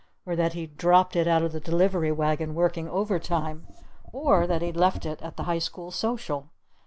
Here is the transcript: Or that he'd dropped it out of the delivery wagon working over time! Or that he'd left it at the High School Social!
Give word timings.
Or 0.25 0.35
that 0.35 0.53
he'd 0.53 0.77
dropped 0.77 1.15
it 1.15 1.27
out 1.27 1.43
of 1.43 1.51
the 1.51 1.59
delivery 1.59 2.11
wagon 2.11 2.55
working 2.55 2.89
over 2.89 3.19
time! 3.19 3.67
Or 4.11 4.47
that 4.47 4.63
he'd 4.63 4.75
left 4.75 5.05
it 5.05 5.21
at 5.21 5.37
the 5.37 5.43
High 5.43 5.59
School 5.59 5.91
Social! 5.91 6.49